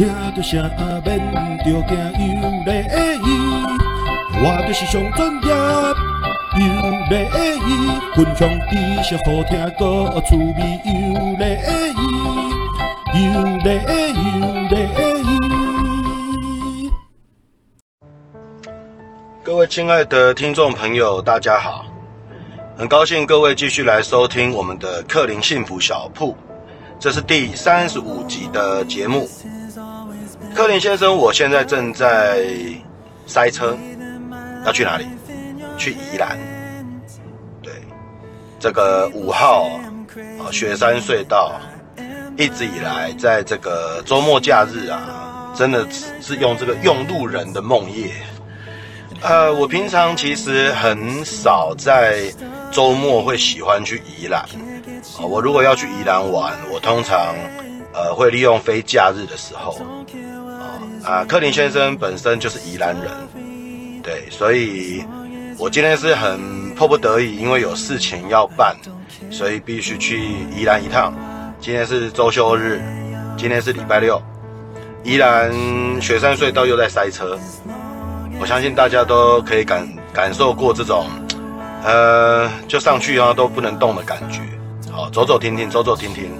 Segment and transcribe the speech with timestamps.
[0.00, 0.56] 听着啥
[1.04, 1.20] 免
[1.58, 1.92] 着惊
[2.32, 2.32] 有
[2.64, 2.70] 礼
[3.20, 3.28] 仪，
[4.42, 5.48] 我就是上专业
[6.56, 6.64] 有
[7.10, 7.12] 礼
[7.66, 7.68] 仪，
[8.16, 8.72] 分享知
[9.04, 9.84] 识好听个
[10.22, 10.88] 趣味有
[11.36, 11.44] 礼
[12.00, 12.00] 仪，
[13.26, 13.28] 有
[13.58, 13.68] 礼
[14.16, 14.24] 有
[14.70, 14.74] 礼
[16.86, 16.88] 仪。
[19.42, 21.84] 各位亲爱的听众朋友，大家好，
[22.74, 26.34] 很高兴各位继续来收听我们的克林幸福小铺，
[26.98, 29.28] 这是第三十五集的节目。
[30.54, 32.44] 柯林先生，我现在正在
[33.26, 33.76] 塞车，
[34.64, 35.06] 要去哪里？
[35.78, 36.38] 去宜兰。
[37.62, 37.72] 对，
[38.58, 39.70] 这个五号
[40.38, 41.52] 啊，雪山隧道，
[42.36, 45.86] 一直以来在这个周末假日啊，真的
[46.20, 48.12] 是用这个用路人的梦夜。
[49.22, 52.24] 呃，我平常其实很少在
[52.70, 54.42] 周末会喜欢去宜兰。
[55.18, 57.34] 啊，我如果要去宜兰玩，我通常
[57.94, 59.78] 呃会利用非假日的时候。
[61.04, 63.10] 啊，柯林先生本身就是宜兰人，
[64.02, 65.02] 对，所以
[65.58, 68.76] 我今天是很迫不得已，因为有事情要办，
[69.30, 70.20] 所以必须去
[70.54, 71.14] 宜兰一趟。
[71.58, 72.80] 今天是周休日，
[73.36, 74.20] 今天是礼拜六，
[75.02, 75.50] 宜兰
[76.00, 77.38] 雪山隧道又在塞车，
[78.40, 81.06] 我相信大家都可以感感受过这种，
[81.84, 84.40] 呃，就上去啊都不能动的感觉。
[84.90, 86.30] 好，走走停停，走走停停，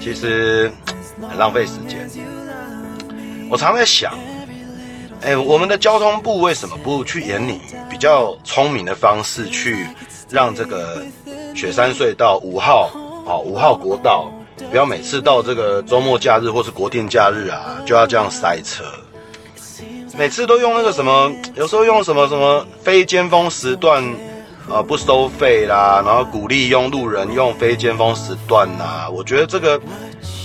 [0.00, 0.70] 其实
[1.28, 2.08] 很浪费时间。
[3.50, 4.12] 我常在想，
[5.22, 9.86] 哎，我们的交通部为什么不去研拟比较聪明的方式，去
[10.28, 11.02] 让这个
[11.54, 12.90] 雪山隧道五号
[13.26, 14.30] 啊五号国道，
[14.70, 18.84] 不要每次到这个周末假日或是国定假日啊，就要这样塞车。
[20.16, 24.04] 每次都用那个什么，有时候用什么什么非尖峰时段
[24.68, 29.80] 啊不收费啦，然后鼓励用路人用非尖峰时段呐、我觉得这个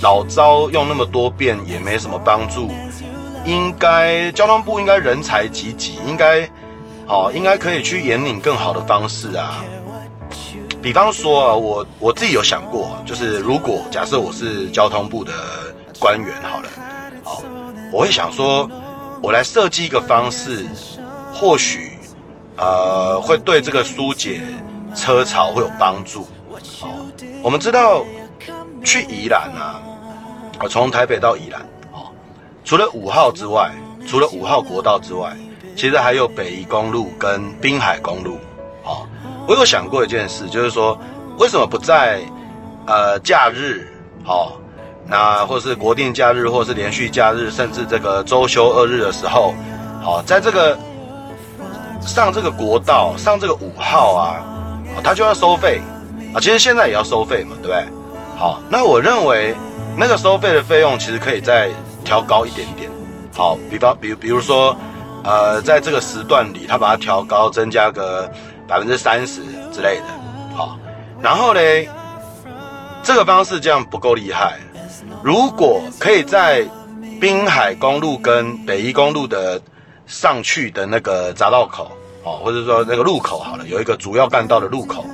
[0.02, 2.70] 老招用那么多遍也没什么帮助。
[3.46, 6.50] 应该交通部应该人才济济，应该，
[7.08, 9.64] 哦，应该可以去引领更好的方式啊。
[10.82, 15.32] 比方说啊，我我自己有想过，就是如果假设我是交通部的
[16.00, 16.70] 官员，好了，
[17.24, 17.42] 好，
[17.92, 18.70] 我会想说，
[19.22, 20.66] 我来设计一个方式，
[21.34, 21.98] 或许，
[22.58, 24.42] 呃，会对这个疏解
[24.96, 26.28] 车潮会有帮助。
[26.80, 26.90] 好，
[27.42, 28.06] 我们知道
[28.84, 29.82] 去宜兰啊，
[30.62, 31.62] 我从台北到宜兰。
[32.64, 33.72] 除了五号之外，
[34.08, 35.36] 除了五号国道之外，
[35.76, 38.38] 其实还有北宜公路跟滨海公路。
[38.84, 39.08] 哦，
[39.48, 40.98] 我有想过一件事，就是说，
[41.38, 42.22] 为什么不在
[42.86, 43.88] 呃假日，
[44.26, 44.54] 哦，
[45.06, 49.54] 那或是国定假日，或是连续假日，甚至这个周休二日的时候，
[50.02, 50.78] 好，在这个
[52.02, 54.42] 上这个国道上这个五号啊，
[55.04, 55.82] 它就要收费
[56.34, 57.86] 啊，其实现在也要收费嘛，对不对？
[58.38, 59.54] 好，那我认为
[59.98, 61.70] 那个收费的费用其实可以在。
[62.04, 62.90] 调高一点点，
[63.36, 64.76] 好，比方，比，比如说，
[65.24, 68.32] 呃，在这个时段里，他把它调高，增加个
[68.68, 69.42] 百分之三十
[69.72, 70.78] 之类的，好，
[71.22, 71.60] 然后呢，
[73.04, 74.60] 这个方式这样不够厉害，
[75.24, 76.68] 如果可以在
[77.20, 79.62] 滨海公路跟北宜公路的
[80.06, 81.92] 上去的那个匝道口，
[82.24, 85.06] 哦，或者说那个路口好了，有一个主要干道的路口，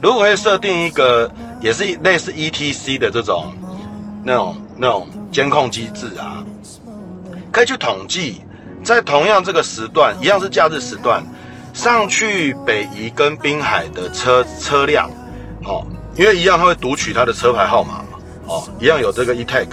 [0.00, 1.30] 如果可以设定一个
[1.60, 3.52] 也是类似 ETC 的这种
[4.24, 5.08] 那种那种。
[5.32, 6.44] 监控机制啊，
[7.52, 8.42] 可以去统计，
[8.82, 11.24] 在同样这个时段，一样是假日时段，
[11.72, 15.08] 上去北宜跟滨海的车车辆，
[15.62, 15.86] 哦，
[16.16, 19.68] 因为一样它会读取它的车牌号码嘛，哦，一样有这个 E-Tag，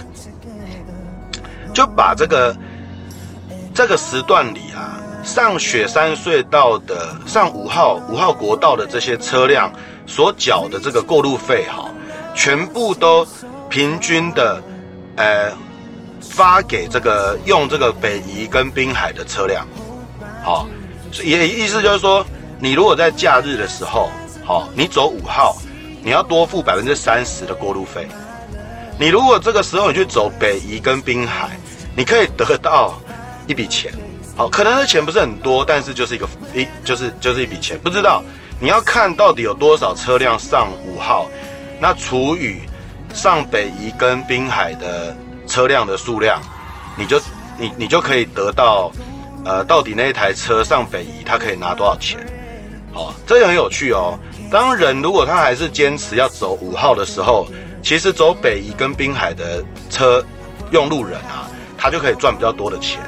[1.74, 2.56] 就把这个
[3.74, 9.72] 这个时段里啊，上雪山隧道的上五号五号国道的这些车辆
[10.06, 11.90] 所缴的这个过路费哈，
[12.32, 13.26] 全部都
[13.68, 14.62] 平均的。
[15.20, 15.50] 呃，
[16.20, 19.66] 发给这个用这个北宜跟滨海的车辆，
[20.44, 20.64] 好，
[21.24, 22.24] 也意思就是说，
[22.60, 24.10] 你如果在假日的时候，
[24.44, 25.56] 好，你走五号，
[26.04, 28.06] 你要多付百分之三十的过路费。
[28.96, 31.58] 你如果这个时候你去走北宜跟滨海，
[31.96, 32.96] 你可以得到
[33.48, 33.92] 一笔钱，
[34.36, 38.22] 好，可能这钱不是很多，但是就是一个一就是就是一笔钱，不知道
[38.60, 41.26] 你要看到底有多少车辆上五号，
[41.80, 42.58] 那除以。
[43.14, 45.16] 上北宜跟滨海的
[45.46, 46.40] 车辆的数量，
[46.96, 47.20] 你就
[47.58, 48.92] 你你就可以得到，
[49.44, 52.18] 呃，到底那一台车上北宜，它可以拿多少钱？
[52.92, 54.18] 好，这也很有趣哦。
[54.50, 57.48] 当人如果他还是坚持要走五号的时候，
[57.82, 60.24] 其实走北宜跟滨海的车
[60.70, 63.00] 用路人啊，他就可以赚比较多的钱。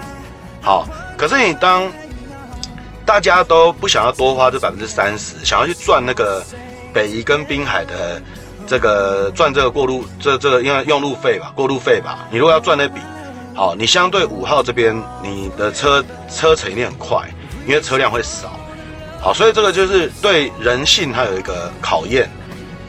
[0.60, 1.90] 好，可是你当
[3.06, 6.44] 大家都不想要多花这百分之三十，想要去赚那个
[6.92, 8.20] 北宜跟滨海的。
[8.70, 12.28] 这个赚这个过路，这这个因为用路费吧，过路费吧。
[12.30, 13.00] 你如果要赚那笔，
[13.52, 17.28] 好，你相对五号这边，你的车车程一定很快，
[17.66, 18.60] 因为车辆会少。
[19.20, 22.30] 好，所以这个就是对人性它有一个考验。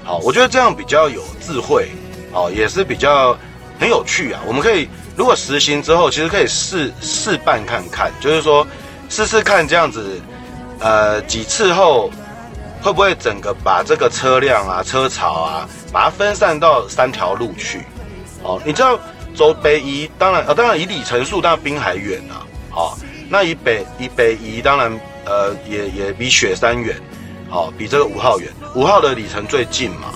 [0.04, 1.90] 好，我觉得这样比较有智慧，
[2.32, 3.36] 好，也是比较
[3.80, 4.40] 很有趣啊。
[4.46, 4.88] 我们可以
[5.18, 8.68] 如果实行之后，其实可以试试办看看，就是说
[9.10, 10.22] 试试看这样子，
[10.80, 12.12] 呃，几次后
[12.82, 17.84] 会不会整个把这个车辆啊、车潮啊，把它分散到三条路去。
[18.44, 19.00] 哦，你知道
[19.36, 22.42] 走北移，当然啊，当然以里程数，当然滨海远啊。
[22.70, 22.98] 好，
[23.30, 25.00] 那以北以北移，当然。
[25.24, 27.00] 呃，也也比雪山远，
[27.48, 28.52] 好、哦，比这个五号远。
[28.74, 30.12] 五号的里程最近嘛，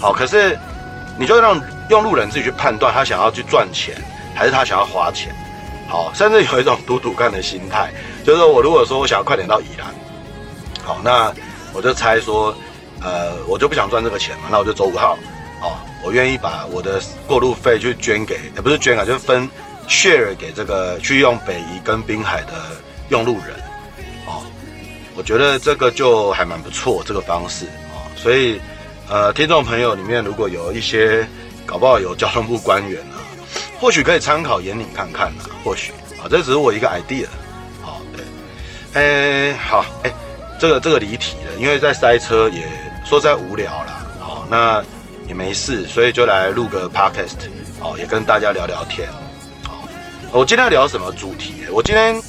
[0.00, 0.58] 好，可是
[1.16, 3.94] 你就让用路人自己去判断，他想要去赚钱，
[4.34, 5.32] 还是他想要花钱，
[5.88, 7.92] 好，甚至有一种赌赌看的心态，
[8.24, 9.86] 就是说我如果说我想要快点到宜兰，
[10.82, 11.32] 好，那
[11.72, 12.54] 我就猜说，
[13.00, 15.18] 呃，我就不想赚这个钱嘛，那我就走五号，
[15.62, 19.48] 哦，我愿意把我的过路费去捐给，也不是捐啊，就是分
[19.88, 22.52] share 给这个去用北宜跟滨海的
[23.08, 23.56] 用路人。
[24.26, 24.44] 哦
[25.16, 28.60] 我觉得这个就还蛮不错，这个方式啊，所以，
[29.08, 31.26] 呃，听众朋友里面如果有一些
[31.66, 33.18] 搞不好有交通部官员啊，
[33.80, 35.90] 或许可以参考研拟看看啊，或许
[36.22, 37.26] 啊，这只是我一个 idea，
[37.82, 38.24] 好，对，
[38.94, 40.12] 哎，好，哎，
[40.58, 42.68] 这个这个离题了，因为在塞车也
[43.04, 44.82] 说实在无聊啦，好，那
[45.26, 47.36] 也没事，所以就来录个 podcast，
[47.80, 49.08] 哦，也跟大家聊聊天，
[49.62, 49.86] 好，
[50.32, 51.54] 我今天要聊什么主题？
[51.70, 52.20] 我今天，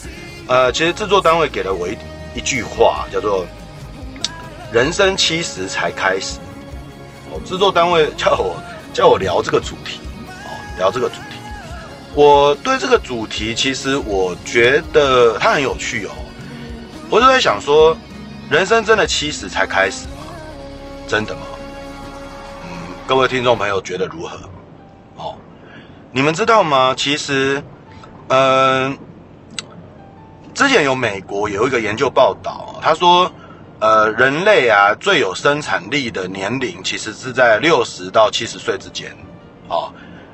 [0.48, 1.98] 呃，其实制作单位给了我一。
[2.36, 3.44] 一句话叫做
[4.72, 6.38] “人生七十才开始”，
[7.32, 8.56] 哦，制作单位叫我
[8.94, 10.00] 叫我聊这个主题，
[10.46, 11.40] 哦，聊这个主题。
[12.14, 16.12] 我对这个主题其实我觉得它很有趣哦。
[17.10, 17.98] 我就在想说，
[18.50, 20.24] 人生真的七十才开始吗？
[21.08, 21.42] 真的吗？
[22.64, 22.70] 嗯，
[23.06, 24.38] 各位听众朋友觉得如何？
[25.18, 25.36] 哦，
[26.12, 26.94] 你们知道吗？
[26.98, 27.62] 其实，
[28.30, 28.98] 嗯。
[30.56, 33.32] 之前有美国有一个研究报道，他说，
[33.80, 39.16] 呃，人类啊最有生产力的年龄其实是在六十到七十岁之间，
[39.70, 39.90] 哦，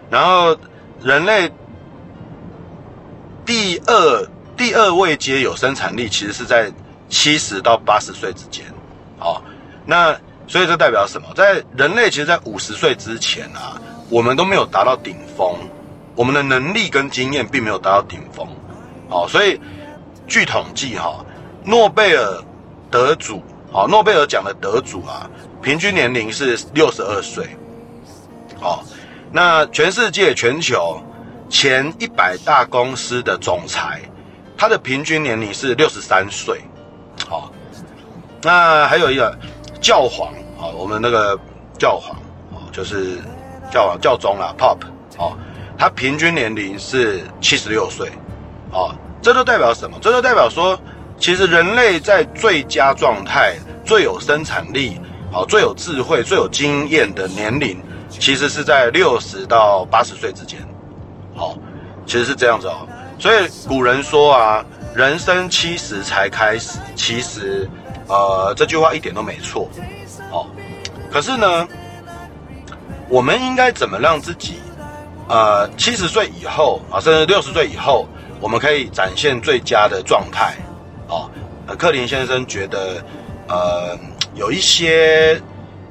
[0.10, 0.58] 然后
[1.04, 1.52] 人类
[3.46, 4.28] 第二
[4.58, 6.72] 第二位阶有生产力其实是在
[7.10, 8.66] 七十到八十岁之间，
[9.20, 9.42] 哦，
[9.86, 10.16] 那
[10.48, 11.28] 所以这代表什么？
[11.36, 15.56] 在人类其实，在五十岁之前啊，我们都没有达到顶峰，
[16.16, 18.48] 我们的能力跟经验并没有达到顶峰，
[19.10, 19.60] 哦，所以。
[20.28, 21.24] 据统计，哈，
[21.64, 22.44] 诺贝尔
[22.90, 25.30] 得主，哦，诺贝尔奖的得主啊，
[25.62, 27.56] 平均年龄是六十二岁，
[28.60, 28.84] 哦，
[29.32, 31.00] 那全世界全球
[31.48, 34.02] 前一百大公司的总裁，
[34.58, 36.60] 他的平均年龄是六十三岁，
[37.28, 37.52] 好，
[38.42, 39.38] 那还有一个
[39.82, 41.40] 教皇，啊，我们那个
[41.78, 42.16] 教皇，
[42.52, 43.18] 哦，就是
[43.72, 44.78] 教皇教宗啦，Pop，
[45.18, 45.38] 哦，
[45.78, 48.10] 他平均年龄是七十六岁，
[48.72, 48.96] 哦。
[49.22, 49.98] 这就代表什么？
[50.00, 50.80] 这就代表说，
[51.18, 55.02] 其实人类在最佳状态、最有生产力、
[55.32, 60.60] 好、最有智慧、最有经验的年龄，其实是在六十到八十岁之间。
[61.34, 61.58] 好，
[62.06, 62.88] 其实是这样子哦。
[63.18, 64.64] 所以古人说啊，
[64.96, 67.70] 人生七十才开始，其实，
[68.08, 69.70] 呃，这句话一点都没错。
[70.32, 70.48] 哦，
[71.12, 71.68] 可是呢，
[73.10, 74.62] 我们应该怎么让自己，
[75.28, 78.08] 呃，七十岁以后啊，甚至六十岁以后，
[78.40, 80.56] 我们可以展现最佳的状态，
[81.10, 81.30] 哦，
[81.68, 83.04] 呃克林先生觉得，
[83.50, 84.00] 呃，
[84.34, 85.42] 有一些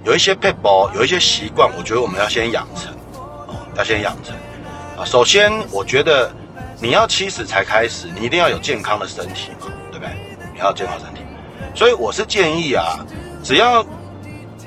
[0.02, 4.34] 有一些 people，，有一些习惯，我觉得我们要先养成，哦，要先养成，
[4.96, 6.32] 啊，首先我觉得
[6.84, 10.14] 你要七十才开始，你一定要有健康的身体嘛，对不对？
[10.52, 11.22] 你要健康身体，
[11.74, 12.98] 所以我是建议啊，
[13.42, 13.82] 只要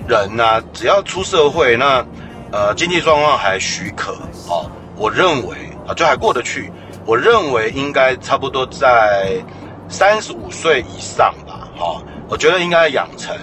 [0.08, 2.04] 人呐、啊，只要出社会，那
[2.52, 4.14] 呃经济状况还许可，
[4.50, 5.56] 哦，我认为
[5.88, 6.72] 啊，就还过得去。
[7.06, 9.40] 我认为应该差不多在
[9.88, 13.38] 三十五岁以上吧，哈，我觉得应该养成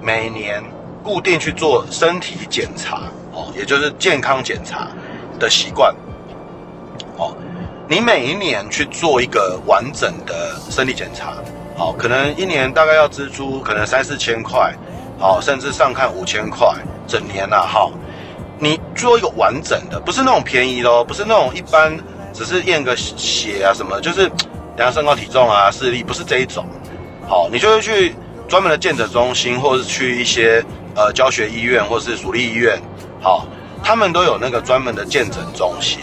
[0.00, 0.64] 每年
[1.02, 3.02] 固定去做身体检查，
[3.34, 4.88] 哦，也就是健康检查
[5.38, 5.94] 的习惯，
[7.88, 11.34] 你每一年去做一个完整的身体检查，
[11.76, 14.74] 好，可能一年大概要支出可能三四千块，
[15.18, 16.74] 好，甚至上看五千块，
[17.06, 17.90] 整年呐，哈，
[18.58, 21.98] 你做一个完整的，不是那种便宜的，不是那种一般。
[22.36, 24.28] 只是验个血啊什么，就是
[24.76, 26.66] 量身高体重啊视力，不是这一种。
[27.28, 28.12] 好，你就会去
[28.48, 30.60] 专门的健诊中心，或是去一些
[30.96, 32.76] 呃教学医院，或是属立医院。
[33.22, 33.46] 好，
[33.84, 36.00] 他们都有那个专门的健诊中心。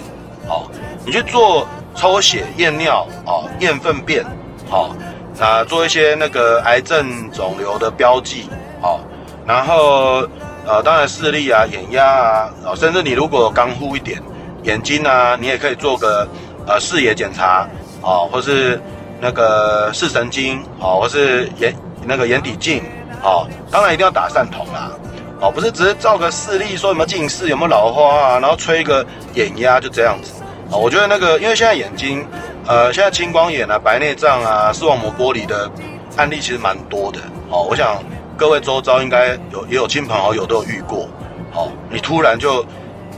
[0.47, 0.71] 好，
[1.05, 4.25] 你去做抽血、验尿啊、验粪便。
[4.69, 4.95] 好，
[5.39, 8.49] 啊做一些那个癌症肿瘤的标记。
[8.81, 8.99] 好，
[9.45, 10.27] 然后
[10.65, 14.21] 呃当然视力啊、眼压啊，哦甚至你如果刚忽一点。
[14.63, 16.27] 眼睛啊，你也可以做个
[16.67, 17.67] 呃视野检查，
[18.03, 18.79] 哦，或是
[19.19, 22.83] 那个视神经，哦，或是眼那个眼底镜，
[23.23, 24.91] 哦，当然一定要打散瞳啦，
[25.39, 29.03] 哦，不是只是照个视力说有没有近视，有没有老花啊，然后吹一个
[29.33, 30.40] 眼压就这样子，
[30.71, 32.25] 哦，我觉得那个因为现在眼睛，
[32.65, 35.69] 呃，现在青光眼啊、白内障啊、视网膜剥离的
[36.15, 38.01] 案例其实蛮多的，哦，我想
[38.37, 41.09] 各位周遭应该有也有亲朋好友都有遇过，
[41.53, 42.61] 哦，你突然就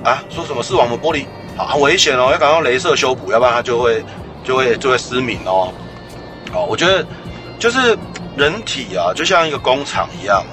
[0.03, 1.27] 啊说什么视网膜剥离。
[1.55, 4.03] 好，很危险哦，要赶快镭射修补，要不然它就会
[4.43, 5.71] 就会就会失明哦。
[6.51, 7.05] 哦，我觉得
[7.59, 7.95] 就是
[8.35, 10.43] 人体啊，就像一个工厂一样。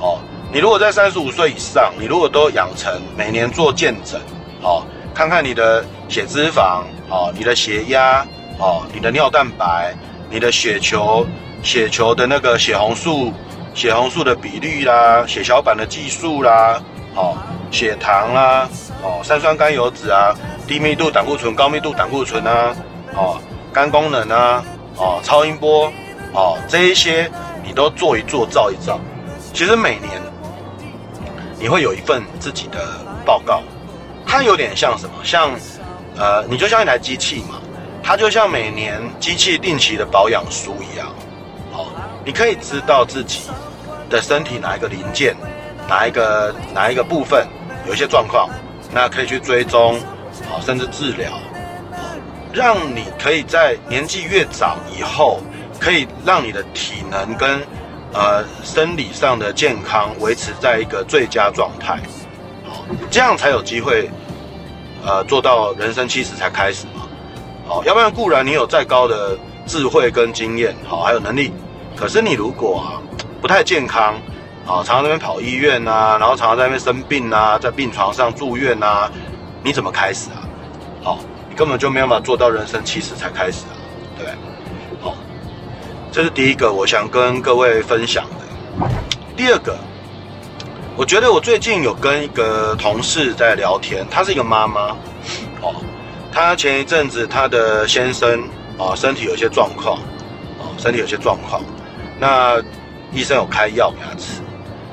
[0.00, 0.18] 哦，
[0.50, 4.18] 你如果在三十五岁以上，你如果都养成每年做健诊，
[4.62, 4.82] 哦，
[5.14, 8.26] 看看你的血脂肪，哦，你的血压，
[8.58, 9.94] 哦，你的尿蛋白，
[10.30, 11.26] 你的血球，
[11.62, 13.32] 血球的那个血红素，
[13.74, 16.80] 血红素的比率啦，血小板的计数啦，
[17.14, 17.36] 哦，
[17.70, 18.68] 血糖啦。
[19.00, 20.34] 哦，三酸甘油脂啊，
[20.66, 22.74] 低密度胆固醇、高密度胆固醇啊，
[23.14, 23.40] 哦，
[23.72, 24.64] 肝功能啊，
[24.96, 25.92] 哦，超音波，
[26.32, 27.30] 哦，这一些
[27.64, 28.98] 你都做一做、照一照。
[29.52, 30.20] 其实每年
[31.60, 32.78] 你会有一份自己的
[33.24, 33.62] 报告，
[34.26, 35.12] 它有点像什么？
[35.22, 35.50] 像
[36.18, 37.60] 呃，你就像一台机器嘛，
[38.02, 41.14] 它就像每年机器定期的保养书一样。
[41.72, 41.86] 哦，
[42.24, 43.42] 你可以知道自己
[44.10, 45.36] 的身体哪一个零件、
[45.88, 47.46] 哪一个哪一个部分
[47.86, 48.48] 有一些状况。
[48.90, 49.96] 那可以去追踪，
[50.50, 51.30] 啊，甚至治疗，
[52.54, 55.42] 让你可以在年纪越长以后，
[55.78, 57.60] 可以让你的体能跟
[58.14, 62.00] 呃生理上的健康维持在一个最佳状态，
[62.64, 64.10] 好，这样才有机会，
[65.08, 67.08] 呃，做到人生七十才开始嘛，
[67.66, 71.50] 好，要不然固然你有再高的智慧跟经验，好，还有能力，
[71.96, 73.00] 可是你如果啊
[73.40, 74.14] 不太健康。
[74.68, 79.12] 啊，常常在那边跑医院呐、啊，然后常常在那边生病呐、啊，在病床上住院呐、啊，
[79.62, 80.44] 你怎么开始啊？
[81.02, 83.72] 好，你根本就没有办法做到人生七十才开始啊，
[84.18, 84.38] 对不对？
[85.00, 85.14] 好，
[86.12, 88.86] 这是第一个我想跟各位分享的。
[89.34, 89.74] 第二个，
[90.98, 94.88] 我觉得我最近有跟一个同事在聊天，她是一个妈妈，
[95.62, 95.72] 哦，
[96.32, 98.42] 她前一阵子她的先生
[98.76, 100.00] 啊身体有些状况，
[100.58, 101.62] 哦，身体有些状况，
[102.18, 102.60] 那
[103.12, 104.42] 医生有开药给她吃。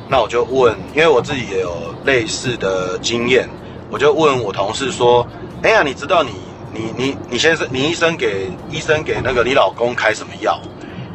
[0.07, 3.49] 那我就问，因为我自己也有类似的经验，
[3.89, 5.27] 我就问我同事说
[5.63, 6.29] ：“哎呀，你知道你
[6.71, 10.61] 你你你先生，你医生给医生给那个你老公开什么药？”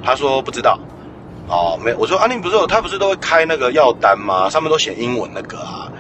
[0.03, 0.77] 他说不知道。
[1.51, 4.49] 哦，没，我说啊，你不是有他不是都会开那个药单吗？
[4.49, 5.91] 上面都写英文那个啊。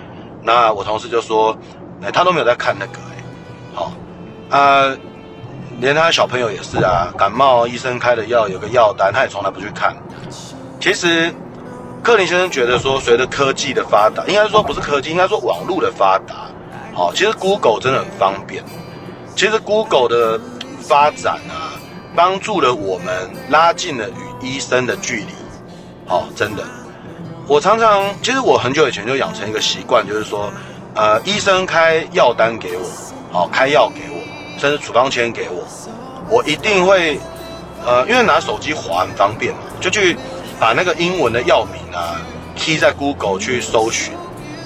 [0.42, 1.54] 那我同事就说
[2.02, 3.22] ：“哎，他都没有在看那个哎。”
[3.74, 3.92] 好，
[4.48, 4.96] 啊，
[5.80, 9.94] 连他小朋友也是啊，感冒医生开的药有个药单，他也从来不去看。
[10.80, 11.34] 其实。
[12.02, 16.48] 克林先生觉得说，随着科技的发达，应该说不是科技，应该说网络的发达，
[16.94, 18.64] 好，其实 Google 真的很方便。
[19.36, 20.40] 其实 Google 的
[20.80, 21.76] 发展啊，
[22.16, 25.34] 帮助了我们拉近了与医生的距离。
[26.10, 26.62] 哦，真的，
[27.46, 30.52] 我常常，其实我很久以前就养成一个习惯，就是说，
[30.94, 32.84] 呃，医生开药单给我，
[33.32, 35.64] 好，开药给我，甚至处方签给我，
[36.28, 37.18] 我一定会，
[37.86, 40.18] 呃，因为拿手机划很方便嘛，就去。
[40.60, 42.20] 把那个英文的药名啊
[42.54, 44.12] ，key 在 Google 去搜寻，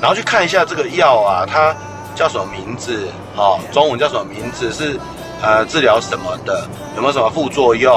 [0.00, 1.72] 然后去看一下这个药啊，它
[2.16, 3.06] 叫什么名字？
[3.36, 4.72] 哦，中文叫什么名字？
[4.72, 4.98] 是
[5.40, 6.66] 呃治疗什么的？
[6.96, 7.92] 有没有什么副作用？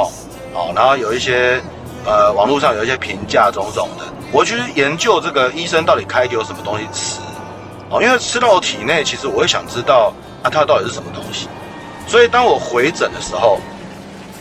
[0.53, 1.59] 哦，然后有一些
[2.07, 7.19] 呃网络上有一些评价种种的，我去研究这个医生到底开给我什么东西吃？
[7.91, 10.11] 哦，因为吃到我体内，其实我会想知道
[10.41, 11.47] 啊，它到底是什么东西。
[12.07, 13.59] 所以当我回诊的时候，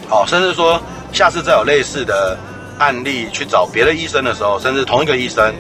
[0.08, 0.80] 哦，甚至说
[1.12, 2.38] 下次再有类似的。
[2.78, 5.50] 案例去找别的医生的时候，甚至同一个医生，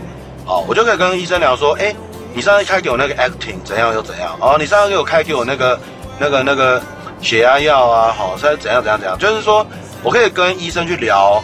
[0.44, 1.96] 哦，我就可以跟医生聊说，哎，
[2.34, 4.36] 你上次开给我那个 Acting 怎样又怎样？
[4.38, 5.80] 哦，你上次给我开给我那个
[6.18, 6.78] 那个那个
[7.22, 9.16] 血压药啊，好，现在怎样怎样怎样？
[9.18, 9.66] 就是说
[10.02, 11.42] 我可以跟医生去聊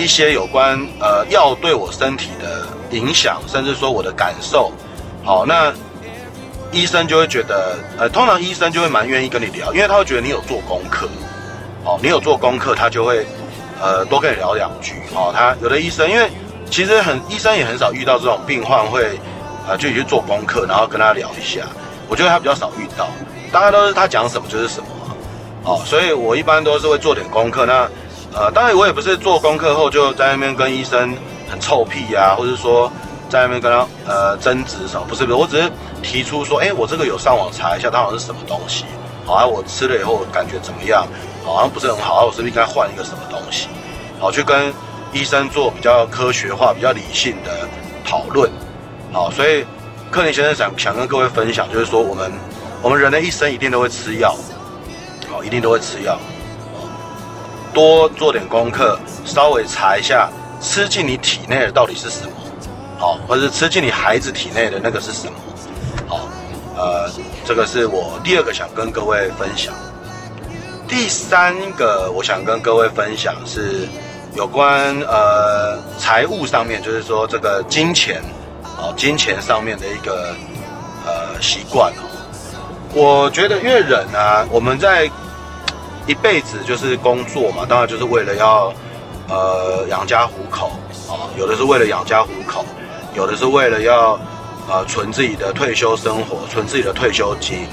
[0.00, 4.72] 一些有关呃药对我身体的影响，甚至说我的感受。
[5.24, 5.72] 好，那
[6.72, 11.08] 医生就会觉得，呃，通常医生就会蛮愿意跟你聊，因为他会觉得你有做功课。
[11.84, 13.26] 哦，你有做功课，他就会。
[13.82, 15.32] 呃，多跟你聊两句哦。
[15.34, 16.30] 他有的医生，因为
[16.70, 19.18] 其实很医生也很少遇到这种病患会，
[19.66, 21.62] 呃，就去做功课，然后跟他聊一下。
[22.06, 23.08] 我觉得他比较少遇到，
[23.50, 24.86] 大概都是他讲什么就是什么，
[25.64, 25.80] 哦。
[25.86, 27.64] 所以我一般都是会做点功课。
[27.64, 27.88] 那
[28.32, 31.16] 呃，当然我也不是做功课后就在那边跟医生
[31.48, 32.90] 很臭屁、啊，或者说
[33.28, 35.70] 在那边跟他呃争执什么，不是不是，我只是
[36.02, 38.84] 提出说，哎，我这个有上网查一下，它好像是什么东西，
[39.24, 41.06] 好啊，我吃了以后感觉怎么样？
[41.44, 43.66] 好像不是很好，我是不是应该换一个什么东西？
[44.20, 44.72] 好，去跟
[45.12, 47.68] 医生做比较科学化、比较理性的
[48.04, 48.48] 讨论。
[49.12, 49.64] 好，所以
[50.10, 52.30] 克林先生想想跟各位分享，就是说我们
[52.80, 54.36] 我们人的一生一定都会吃药。
[55.28, 56.16] 好，一定都会吃药。
[57.72, 60.28] 多做点功课，稍微查一下
[60.60, 62.32] 吃进你体内的到底是什么，
[62.98, 65.32] 好，或者吃进你孩子体内的那个是什么，
[66.06, 66.28] 好，
[66.76, 67.10] 呃，
[67.44, 69.72] 这个是我第二个想跟各位分享。
[70.88, 73.86] 第三个我想跟各位分享是
[74.34, 78.20] 有关呃财务上面，就是说这个金钱，
[78.76, 80.34] 哦，金钱上面的一个
[81.06, 82.02] 呃习惯哦。
[82.92, 85.08] 我觉得因为人啊，我们在
[86.10, 88.74] 一辈子就是工作嘛，当然就是为了要
[89.28, 90.72] 呃养家糊口
[91.08, 92.64] 啊，有的是为了养家糊口，
[93.14, 94.18] 有的是为了要
[94.68, 97.68] 呃存自己的退休生活，存自己的退休金，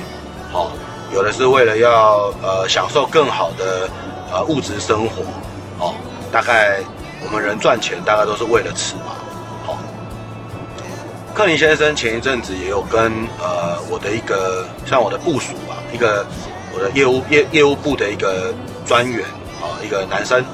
[0.52, 0.72] 好，
[1.12, 3.90] 有的是为了要呃享受更好的
[4.32, 5.24] 呃物质生活，
[5.80, 5.96] 哦，
[6.32, 6.80] 大概
[7.26, 9.18] 我们人赚钱大概都是为了吃嘛，
[9.66, 9.80] 好。
[11.34, 16.24] 克林先生前一阵子也有跟呃我的一个像我的部属吧，一个。
[16.78, 18.54] 我的业务业业务部的一个
[18.86, 19.26] 专员
[19.60, 20.46] 啊，一个男生，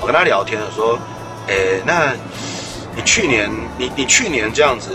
[0.00, 0.98] 我跟他聊天说，
[1.48, 2.14] 诶，那
[2.94, 4.90] 你去年你你去年这样子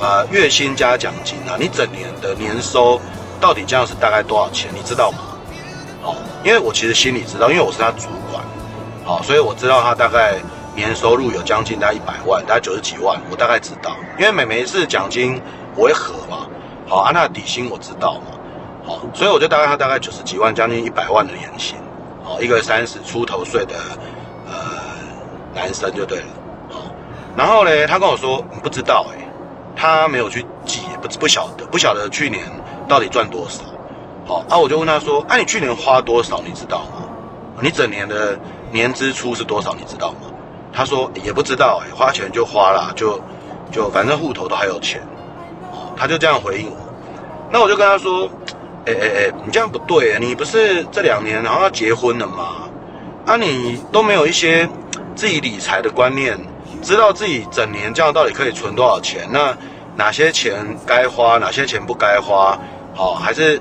[0.00, 2.98] 啊，月薪加奖金啊，你整年的年收
[3.42, 4.70] 到底这样是大概多少钱？
[4.74, 5.18] 你知道吗？
[6.02, 8.42] 哦，因为我其实心里知道，因为我是他主管，
[9.04, 10.36] 好，所以我知道他大概
[10.74, 15.38] 年收入有将近大概一百万，大概九十几万，我大概知道，因为每每一次奖金
[15.76, 16.46] 我会核嘛，
[16.88, 18.31] 好，按他的底薪我知道嘛。
[19.14, 21.76] 所以我就大概他大概九十几万，将近一百万的年薪，
[22.24, 23.74] 好，一个三十出头岁的
[24.46, 24.54] 呃
[25.54, 26.26] 男生就对了，
[26.70, 26.80] 好，
[27.36, 29.28] 然后呢，他跟我说不知道哎，
[29.76, 32.42] 他没有去记，不知不晓得，不晓得去年
[32.88, 33.62] 到底赚多少，
[34.26, 37.02] 好，啊，我就问他说，哎，你去年花多少，你知道吗？
[37.60, 38.38] 你整年的
[38.70, 40.28] 年支出是多少，你知道吗？
[40.72, 43.20] 他说也不知道哎，花钱就花了，就
[43.70, 45.00] 就反正户头都还有钱，
[45.96, 46.76] 他就这样回应我，
[47.50, 48.28] 那我就跟他说。
[48.84, 50.18] 哎哎哎，你这样不对！
[50.18, 52.68] 你不是这两年然后要结婚了吗？
[53.26, 54.68] 啊，你都没有一些
[55.14, 56.36] 自己理财的观念，
[56.82, 59.28] 知道自己整年这样到底可以存多少钱？
[59.30, 59.56] 那
[59.94, 62.58] 哪些钱该花，哪些钱不该花？
[62.92, 63.60] 好，还是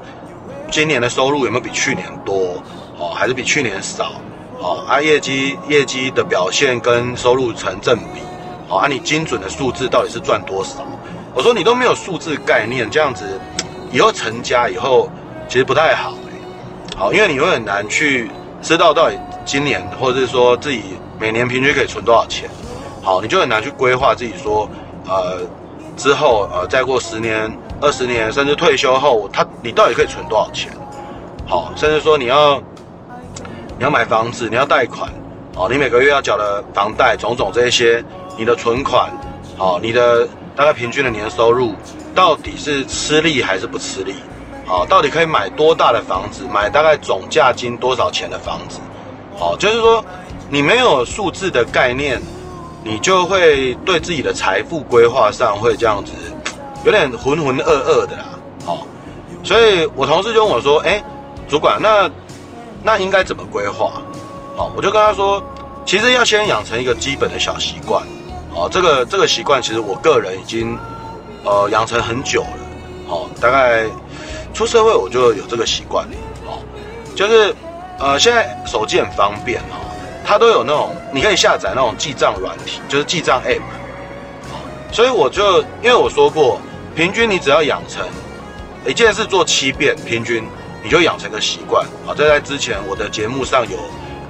[0.72, 2.56] 今年的收入有没有比去年多？
[2.98, 4.14] 好，还是比去年少？
[4.60, 8.22] 好，啊，业绩业绩的表现跟收入成正比？
[8.68, 10.84] 好，啊，你精准的数字到底是赚多少？
[11.34, 13.40] 我说你都没有数字概念，这样子。
[13.92, 15.10] 以后成家以后，
[15.48, 18.30] 其实不太好哎，好，因为你会很难去
[18.62, 20.82] 知道到底今年或者是说自己
[21.20, 22.50] 每年平均可以存多少钱，
[23.02, 24.70] 好，你就很难去规划自己说，
[25.08, 25.42] 呃，
[25.98, 27.52] 之后呃再过十年、
[27.82, 30.72] 二十年，甚至退休后，他你到底可以存多少钱？
[31.46, 32.58] 好，甚至说你要
[33.78, 35.12] 你要买房子，你要贷款，
[35.54, 38.02] 好，你每个月要缴的房贷种种这些，
[38.38, 39.10] 你的存款，
[39.58, 40.26] 好，你的
[40.56, 41.74] 大概平均的年收入。
[42.14, 44.16] 到底是吃力还是不吃力？
[44.66, 46.44] 好，到底可以买多大的房子？
[46.50, 48.80] 买大概总价金多少钱的房子？
[49.38, 50.04] 好，就是说
[50.50, 52.22] 你没有数字的概念，
[52.84, 56.12] 你就会对自己的财富规划上会这样子，
[56.86, 58.26] 有点浑浑噩噩的啦。
[58.66, 58.88] 好，
[59.44, 61.04] 所以我同事就问我说：“哎，
[61.50, 62.10] 主管，那
[62.84, 64.02] 那应该怎么规划？”
[64.56, 65.44] 好，我就跟他说
[65.86, 68.04] ：“其实要先养成一个基本的小习惯。
[68.54, 70.78] 好，这个这个习惯其实我个人已经。”
[71.44, 72.60] 呃，养成很久了，
[73.08, 73.86] 好，大概
[74.54, 76.12] 出社会我就有这个习惯了，
[76.46, 76.60] 好，
[77.16, 77.56] 就是
[77.98, 79.82] 呃，现在手机很方便哦，
[80.24, 83.62] 它都有那种你可以下载那种记账软体，就是记账 App，
[84.52, 84.60] 好，
[84.92, 86.62] 所以我就因为我说过，
[86.96, 88.06] 平均你只要养成
[88.86, 90.48] 一件事做七遍，平均
[90.84, 93.78] 你就养成个习惯，好，这在之前我的节目上有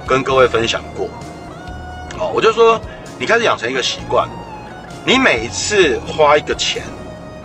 [0.06, 1.10] 跟各位分享过，
[2.16, 2.80] 好，我就说
[3.18, 4.26] 你开始养成一个习惯，
[5.04, 6.82] 你每一次花一个钱。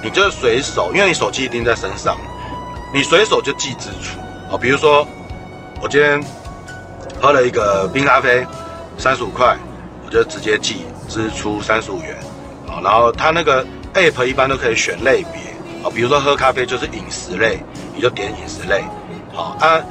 [0.07, 2.17] 你就随手，因为你手机一定在身上，
[2.93, 4.17] 你随手就记支出。
[4.49, 5.05] 好，比如说
[5.81, 6.23] 我今天
[7.21, 8.47] 喝了一个冰咖啡，
[8.97, 9.57] 三十五块，
[10.05, 12.15] 我就直接记支出三十五元。
[12.65, 13.65] 好，然后它那个
[13.95, 15.41] app 一般都可以选类别，
[15.83, 17.59] 好，比如说喝咖啡就是饮食类，
[17.93, 18.85] 你就点饮食类。
[19.33, 19.83] 好啊，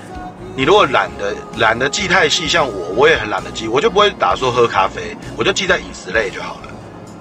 [0.54, 6.70] 你如果懒得懒得记太细，像我，我也很懒得记，我就不会打说喝咖啡，我就记在饮食类就好了。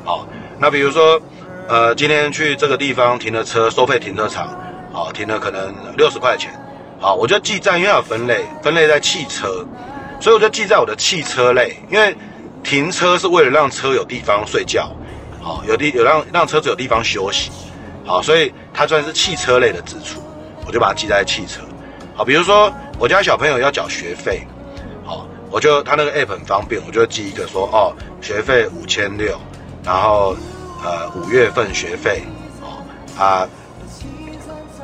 [0.06, 0.26] 好，
[0.58, 1.22] 那比如说。
[1.68, 4.56] 呃，今天去这个地方停了车，收费停车场，
[4.94, 6.54] 好，停了可能六十块钱，
[7.00, 9.66] 好，我就记在，因为有分类，分类在汽车，
[10.20, 12.16] 所以我就记在我的汽车类，因为
[12.64, 14.92] 停车是为了让车有地方睡觉，
[15.42, 17.50] 好，有地有让让车子有地方休息，
[18.06, 20.22] 好，所以它算是汽车类的支出，
[20.68, 21.62] 我就把它记在汽车，
[22.14, 24.46] 好，比如说我家小朋友要缴学费，
[25.04, 29.36] 好，我就他那个 app 很方便，我就记一个说，哦，学费五千六，
[29.84, 30.38] 然后。
[30.84, 32.24] 呃，五月份学费，
[32.62, 32.84] 哦，
[33.18, 33.48] 他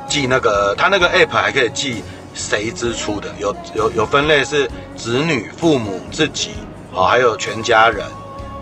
[0.07, 6.51] 记那个，他那个 app 还可以记谁支出的，有有有分类是子女、父母、自己，
[6.91, 8.05] 好，还有全家人，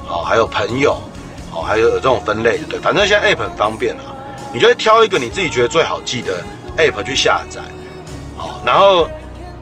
[0.05, 0.97] 好，还有朋友，
[1.49, 4.03] 好，还有有这种分类的，对，反正现在 App 很方便啊，
[4.53, 6.43] 你就会挑一个你自己觉得最好记的
[6.77, 7.61] App 去下载，
[8.35, 9.09] 好，然后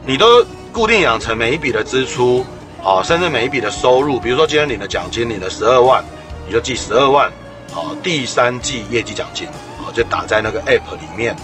[0.04, 2.44] 你都固定养成每一笔的支出，
[2.82, 6.02] 好，甚至每一笔的收入，比如说今天领的奖金领了十二万，
[6.46, 7.30] 你就记十二万，
[7.72, 9.46] 好，第三季业绩奖金，
[9.82, 11.36] 好，就打在那个 App 里面，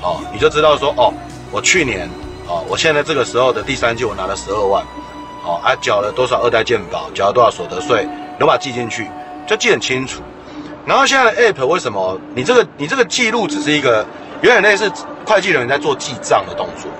[0.00, 1.12] 好，你就知道说哦。
[1.52, 2.10] 我去年，
[2.48, 4.84] 哦，我现在这个时候的第三季，我拿了十二万，
[5.44, 9.08] 哦，啊，缴了多少二代健保，缴了多少所得税，都把它记进去，
[9.46, 10.20] 就记很清楚。
[10.84, 14.04] 然后现在的 App 为什么你这个你这个记录只是一个
[14.42, 14.90] 有点类似
[15.24, 16.90] 会计人员在做记账的动作，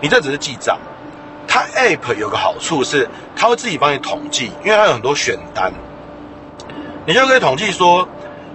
[0.00, 0.78] 你这只是记账。
[1.48, 5.72] 它 App 有个好处是，它会自己帮你统计，因为它有很多选单，
[7.10, 8.08] 你就可以统计说，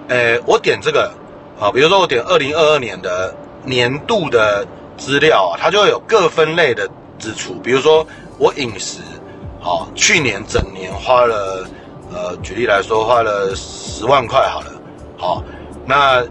[0.08, 1.12] 诶，我点这个，
[1.58, 4.66] 好，比如说我点二零二二年的年度的。
[4.98, 6.88] 资料啊，它就会有各分类的
[7.18, 8.02] 支出，比如说
[8.38, 9.00] 我饮食，
[9.60, 11.66] 好、去年整年花了，
[12.10, 14.72] 呃，举例来说花了十万块好了，
[15.18, 15.44] 好、
[15.84, 16.24] 那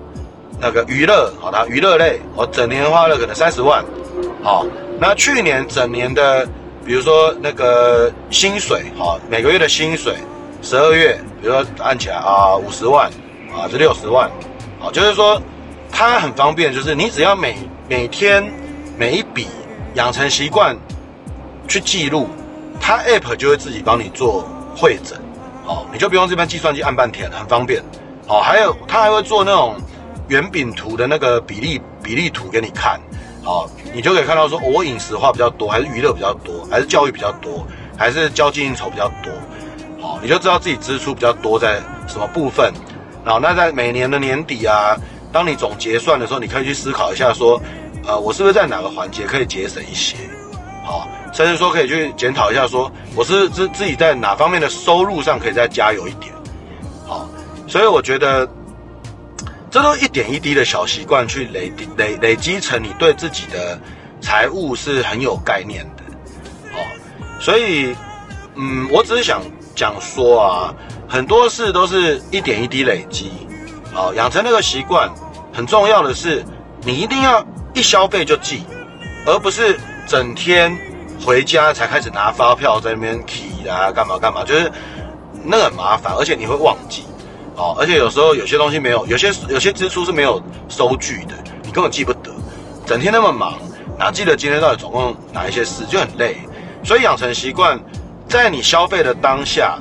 [0.59, 3.85] 那个娱乐，好、它娱乐类，我整年花了可能三十万，
[4.41, 4.65] 好、
[4.99, 6.43] 那去年整年的，
[6.83, 10.15] 比如说那个薪水，好、每个月的薪水，
[10.65, 13.07] 十二月，比如说按起来啊五十万，
[13.55, 14.27] 啊是六十万，
[14.79, 15.39] 好、就是说
[15.91, 17.55] 它很方便，就是你只要每
[17.87, 18.43] 每天
[18.97, 19.47] 每一笔
[19.93, 20.75] 养成习惯
[21.67, 22.27] 去记录，
[22.81, 24.43] 它 App 就会自己帮你做
[24.75, 25.15] 汇整，
[25.67, 27.79] 哦，你就不用这边计算机按半天，很方便，
[28.27, 29.75] 哦，还有它还会做那种
[30.29, 32.99] 圆饼图的那个比例比例图给你看，
[33.43, 37.63] 哦，你就可以看到说，我饮食话比较多，还是娱乐比较多，还是教育比较多，
[37.95, 39.31] 还是交际应酬比较多，
[40.05, 42.71] 哦，你就知道自己支出比较多在什么部分，
[43.25, 44.95] 然后那在每年的年底啊。
[45.33, 47.61] 当你总结算的时候，你可以去思考一下，说，
[48.07, 50.15] 呃，我是不是在哪个环节可以节省一些，
[50.85, 56.33] 好，甚至说可以去检讨一下，说我是自自己在哪方面的收入上可以再加油一点，
[57.05, 57.27] 好，
[57.67, 58.47] 所以我觉得，
[59.69, 63.77] 这都一点一滴的小习惯去累累累积成你对自己的
[64.21, 66.03] 财务是很有概念的，
[66.71, 66.79] 好，
[67.41, 67.93] 所以，
[68.55, 69.41] 嗯，我只是想
[69.75, 70.73] 讲说啊，
[71.07, 73.31] 很多事都是一点一滴累积，
[73.93, 75.13] 好，养成那个习惯。
[75.53, 76.43] 很重要的是，
[76.81, 78.63] 你一定要一消费就记，
[79.25, 80.77] 而不是整天
[81.23, 84.69] 回家才开始拿发票在那边提啊，干嘛干嘛，就是
[85.43, 87.03] 那个很麻烦，而且你会忘记
[87.55, 87.75] 哦。
[87.79, 91.33] 而且有时候有些东西没有，有些有些支出是没有收据的，
[91.63, 92.31] 你根本记不得。
[92.85, 93.53] 整天那么忙，
[93.97, 96.37] 哪记得今天到底总共哪一些事，就很累。
[96.83, 97.79] 所以养成习惯，
[98.35, 99.79] 在你消费的当下，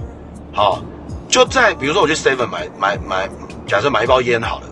[0.52, 0.80] 好，
[1.28, 3.28] 就在比如说我去 Seven 买买买，
[3.66, 4.66] 假设买一包烟好了。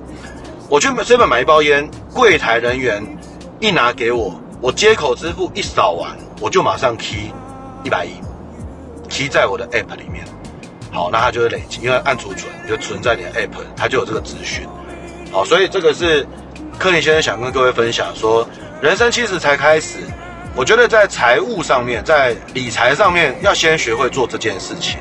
[0.69, 3.05] 我去 seven 买一包烟，柜台人员
[3.59, 7.33] 一拿给我，我接口支付一扫完，我就马上 key
[7.83, 8.13] 一百一
[9.11, 10.25] ，key 在我的 app 里面。
[10.93, 14.65] 好，那它就会累积，因为按储存就存在你的 app，它就有这个资讯。
[15.33, 16.25] 好，所以这个是
[16.79, 18.49] 克林先生想跟各位分享说，
[18.81, 19.99] 人生其实才开始，
[20.55, 24.99] 我觉得在财务上面，在理财上面，要先学会做这件事情，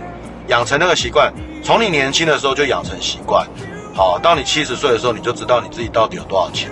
[0.48, 3.46] 养成那个习惯，从你年轻的时候就养成习惯。
[3.94, 6.72] 好，当你七十岁的时候，你就知道你自己到底有多少钱。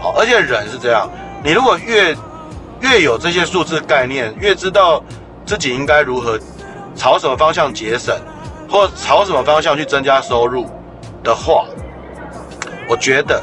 [0.00, 1.10] 好，而且人是这样，
[1.42, 2.16] 你如果越
[2.80, 5.02] 越有这些数字概念，越知道
[5.44, 6.38] 自己应该如何
[6.94, 8.16] 朝什么方向节省，
[8.70, 10.70] 或朝什么方向去增加收入
[11.24, 11.64] 的话，
[12.88, 13.42] 我觉得，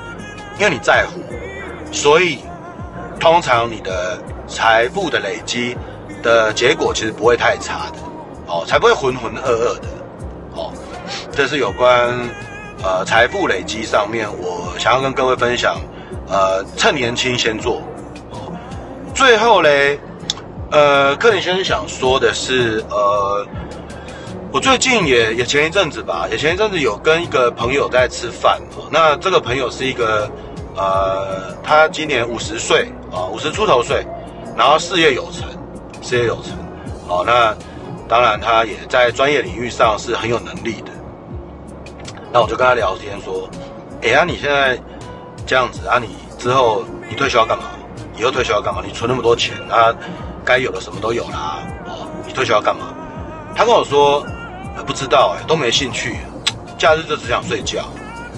[0.58, 1.20] 因为你在乎，
[1.92, 2.40] 所以
[3.20, 4.18] 通常你的
[4.52, 5.76] 财富的累积
[6.22, 7.98] 的结果其实不会太差的，
[8.48, 9.88] 哦，才不会浑浑噩噩的。
[10.54, 10.72] 哦，
[11.32, 12.12] 这是有关。
[12.84, 15.80] 呃，财富累积上面，我想要跟各位分享，
[16.28, 17.84] 呃，趁年轻先做。
[18.32, 18.52] 哦，
[19.14, 20.00] 最后嘞，
[20.72, 23.46] 呃，克林先生想说的是，呃，
[24.52, 28.60] 我最近也也前一阵子吧，也前一阵子有跟一个朋友在吃饭。
[28.76, 30.28] 哦，那这个朋友是一个，
[30.76, 34.04] 呃，他今年五十岁啊，五十出头岁，
[34.56, 35.48] 然后事业有成，
[36.02, 36.58] 事业有成。
[37.08, 37.56] 好，那
[38.08, 40.92] 当然他也在专业领域上是很有能力的。
[42.32, 43.50] 那我就跟他聊天说，
[44.02, 44.80] 哎呀，你现在
[45.46, 47.66] 这样子啊，你之后你退休要干嘛？
[48.18, 48.82] 以后退休要干嘛？
[48.86, 49.94] 你存那么多钱啊，
[50.46, 52.94] 该有的什么都有啦，哦，你退休要干嘛？
[53.56, 54.26] 他跟我说，
[54.86, 56.18] 不知道哎，都没兴趣，
[56.78, 57.86] 假日就只想睡觉，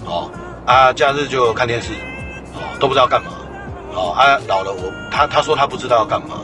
[0.06, 0.32] 哦，
[0.65, 1.93] 啊，假日就看电视，
[2.56, 3.32] 哦，都不知道干嘛，
[3.95, 6.39] 哦，啊，老了我他他说他不知道要干嘛，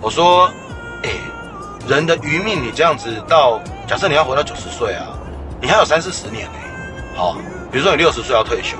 [0.00, 0.50] 我说，
[1.02, 1.10] 哎，
[1.86, 5.06] 人的余命你这样子到，假设你要活到九十岁啊，
[5.60, 6.58] 你还有三四十年呢。
[7.14, 7.36] 好，
[7.70, 8.76] 比如说你六十岁要退休，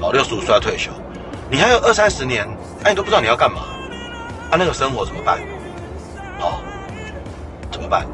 [0.00, 0.90] 哦，六十五岁要退休，
[1.50, 2.48] 你还有二三十年，
[2.84, 3.62] 哎，你都不知道你要干嘛，
[4.50, 5.38] 啊，那个生活怎么办？
[6.40, 6.60] 哦，
[7.70, 8.06] 怎么办？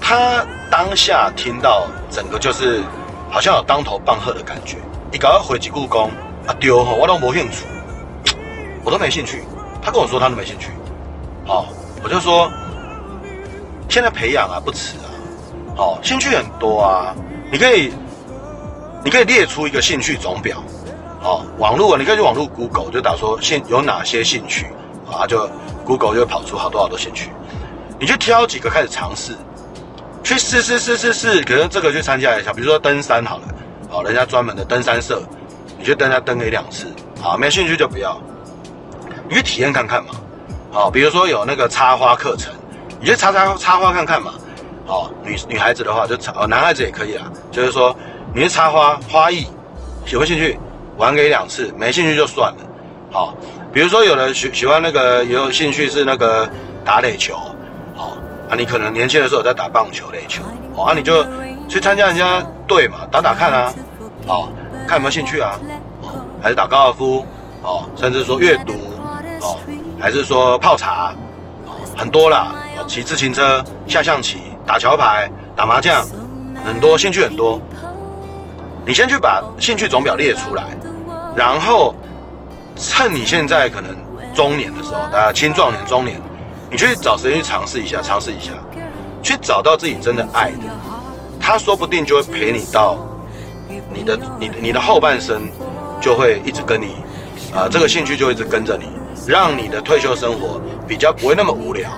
[0.00, 2.82] 他当下听到整个就是
[3.30, 4.78] 好像有当头棒喝的感觉。
[5.12, 6.10] 你搞要回几故宫
[6.46, 7.66] 啊丢哈，我都没兴趣，
[8.84, 9.44] 我都没兴趣。
[9.82, 10.70] 他跟我说他都没兴趣。
[11.46, 11.66] 好、哦，
[12.02, 12.50] 我就说
[13.88, 15.08] 现在培养啊不迟啊。
[15.76, 17.14] 好、哦，兴趣很多啊，
[17.50, 17.92] 你可以
[19.04, 20.62] 你可以列出一个兴趣总表。
[21.22, 24.66] 哦，网络啊，你可以去网络 Google 就打说兴有哪些兴趣
[25.10, 25.48] 啊，就
[25.84, 27.30] Google 就跑出好多好多兴趣，
[27.98, 29.34] 你就挑几个开始尝试，
[30.22, 33.42] 去试试试试试，可能这个去参加一下，比如说登山好了，
[33.90, 35.22] 哦，人家专门的登山社，
[35.78, 36.86] 你去登下登个一两次，
[37.20, 38.18] 好，没兴趣就不要，
[39.30, 40.10] 你去体验看看嘛，
[40.72, 42.52] 好，比如说有那个插花课程，
[42.98, 44.34] 你去插插插花看看嘛，
[44.86, 47.94] 哦，女女孩子的话就插，哦，男孩子也可以啊，就是说
[48.34, 49.46] 你去插花花艺，
[50.06, 50.58] 有没有兴趣？
[50.96, 52.58] 玩个一两次，没兴趣就算了。
[53.10, 53.32] 好，
[53.72, 56.46] 比如说有人喜喜欢那个，也有兴趣是那个
[56.84, 57.36] 打垒球，
[57.94, 58.16] 好
[58.50, 60.42] 啊，你可能年轻的时候在打棒球、垒球，
[60.74, 61.24] 好啊，你就
[61.68, 63.72] 去参加人家队嘛，打打看啊，
[64.26, 64.50] 好，
[64.88, 65.58] 看有没有兴趣啊，
[66.02, 66.10] 哦
[66.42, 67.24] 还是打高尔夫，
[67.62, 68.74] 哦，甚至说阅读，
[69.40, 69.58] 哦，
[69.98, 71.14] 还是说泡茶，
[71.96, 72.54] 很多啦，
[72.86, 76.06] 骑自行车、下象棋、打桥牌、打麻将，
[76.64, 77.60] 很多兴趣很多，
[78.86, 80.64] 你先去把兴趣总表列出来。
[81.36, 81.94] 然后，
[82.76, 83.96] 趁你现在可能
[84.34, 86.20] 中年的时候，大家青壮年、中年，
[86.70, 88.52] 你去找时间去尝试一下，尝试一下，
[89.22, 90.58] 去找到自己真的爱的，
[91.38, 92.98] 他说不定就会陪你到
[93.92, 95.48] 你的、你的、你的后半生，
[96.00, 96.96] 就会一直跟你，
[97.54, 98.86] 啊、这个兴趣就一直跟着你，
[99.26, 101.90] 让你的退休生活比较不会那么无聊。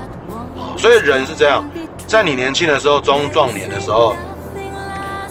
[0.77, 1.65] 所以人是这样，
[2.07, 4.17] 在你年轻的时候、中壮年的时候，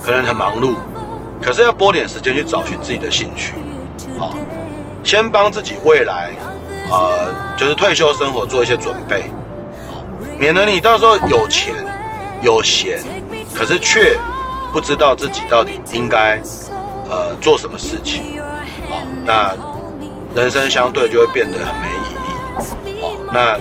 [0.03, 0.75] 可能很忙碌，
[1.41, 3.53] 可是要拨点时间去找寻自己的兴趣。
[4.19, 4.35] 好，
[5.03, 6.31] 先帮自己未来，
[6.91, 9.31] 呃，就是退休生活做一些准备，
[10.37, 11.73] 免得你到时候有钱
[12.41, 12.99] 有闲，
[13.55, 14.15] 可是却
[14.71, 16.39] 不知道自己到底应该，
[17.09, 18.39] 呃，做什么事情，
[18.89, 19.53] 好，那
[20.35, 23.01] 人生相对就会变得很没意义。
[23.01, 23.57] 哦，那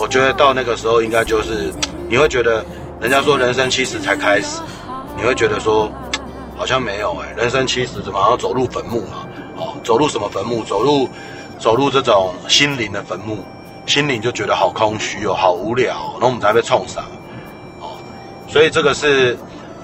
[0.00, 1.72] 我觉得到那个时候应该就是，
[2.08, 2.64] 你会觉得，
[3.00, 4.60] 人家说人生七十才开始，
[5.16, 5.90] 你会觉得说，
[6.56, 9.26] 好像没有哎、人生七十怎么好像走入坟墓嘛？
[9.84, 10.62] 走入什么坟墓？
[10.64, 11.08] 走入，
[11.58, 13.38] 走入这种心灵的坟墓，
[13.86, 17.04] 心灵就觉得好空虚哦，好无聊，然后我们才被冲上。
[17.80, 17.96] 哦，
[18.48, 19.36] 所以这个是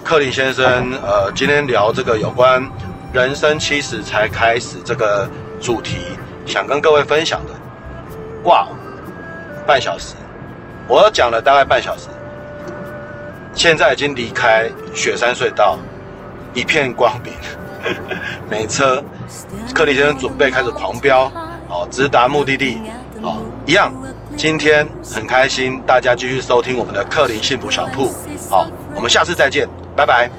[0.05, 2.62] 克林先生呃，今天聊这个有关
[3.12, 5.29] 人生七十才开始这个
[5.61, 5.99] 主题，
[6.47, 7.53] 想跟各位分享的。
[8.44, 8.68] 哇，
[9.66, 10.14] 半小时，
[10.87, 12.09] 我讲了大概半小时，
[13.55, 15.79] 现在已经离开雪山隧道，
[16.55, 17.33] 一片光明。
[18.51, 19.03] 没车，
[19.75, 21.31] 克里先生准备开始狂飙，
[21.68, 22.81] 哦，直达目的地，
[23.23, 23.92] 哦，一样。
[24.37, 28.12] 今天很开心，大家继续收听我们的克林幸福小铺，
[28.51, 30.31] 好，我们下次再见，拜拜。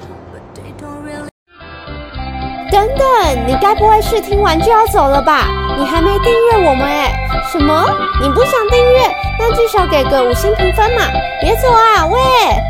[2.70, 5.48] 等等，你该不会是听完就要走了吧？
[5.76, 7.12] 你还没订阅我们哎？
[7.50, 7.84] 什么？
[8.20, 9.00] 你不想订阅？
[9.38, 11.02] 那至少给个五星评分嘛！
[11.40, 12.18] 别走啊，喂，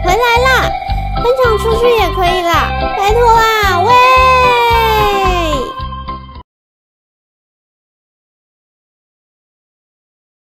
[0.04, 0.70] 回来啦！
[1.22, 3.80] 分享出去也可以啦，拜托啦！
[3.80, 4.29] 喂。